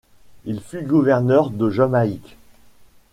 Il 0.45 0.61
fut 0.61 0.81
gouverneur 0.81 1.51
de 1.51 1.69
Jamaïque. 1.69 2.35